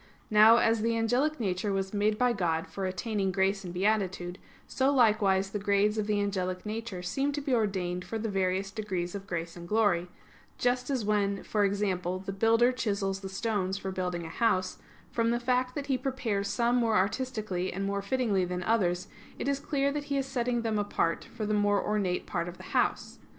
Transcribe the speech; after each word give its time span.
Now 0.31 0.57
as 0.57 0.81
the 0.81 0.97
angelic 0.97 1.39
nature 1.39 1.71
was 1.71 1.93
made 1.93 2.17
by 2.17 2.33
God 2.33 2.65
for 2.65 2.87
attaining 2.87 3.31
grace 3.31 3.63
and 3.63 3.71
beatitude, 3.71 4.39
so 4.65 4.91
likewise 4.91 5.51
the 5.51 5.59
grades 5.59 5.99
of 5.99 6.07
the 6.07 6.19
angelic 6.19 6.65
nature 6.65 7.03
seem 7.03 7.31
to 7.33 7.39
be 7.41 7.53
ordained 7.53 8.03
for 8.03 8.17
the 8.17 8.27
various 8.27 8.71
degrees 8.71 9.13
of 9.13 9.27
grace 9.27 9.55
and 9.55 9.67
glory; 9.67 10.07
just 10.57 10.89
as 10.89 11.05
when, 11.05 11.43
for 11.43 11.63
example, 11.63 12.17
the 12.17 12.33
builder 12.33 12.71
chisels 12.71 13.19
the 13.19 13.29
stones 13.29 13.77
for 13.77 13.91
building 13.91 14.25
a 14.25 14.29
house, 14.29 14.79
from 15.11 15.29
the 15.29 15.39
fact 15.39 15.75
that 15.75 15.85
he 15.85 15.99
prepares 15.99 16.47
some 16.47 16.77
more 16.77 16.97
artistically 16.97 17.71
and 17.71 17.85
more 17.85 18.01
fittingly 18.01 18.43
than 18.43 18.63
others, 18.63 19.07
it 19.37 19.47
is 19.47 19.59
clear 19.59 19.91
that 19.91 20.05
he 20.05 20.17
is 20.17 20.25
setting 20.25 20.63
them 20.63 20.79
apart 20.79 21.25
for 21.25 21.45
the 21.45 21.53
more 21.53 21.79
ornate 21.79 22.25
part 22.25 22.47
of 22.47 22.57
the 22.57 22.63
house. 22.73 23.19